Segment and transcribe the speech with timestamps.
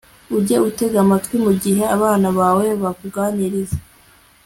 [0.37, 3.77] ujye utega amatwi mu gihe abana bawe bakuganiriza